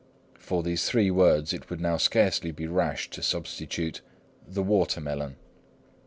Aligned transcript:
For 0.39 0.63
these 0.63 0.89
three 0.89 1.11
words 1.11 1.53
it 1.53 1.69
would 1.69 1.79
now 1.79 1.97
scarcely 1.97 2.49
be 2.49 2.65
rash 2.65 3.11
to 3.11 3.21
substitute 3.21 4.01
"the 4.47 4.63
watermelon." 4.63 5.35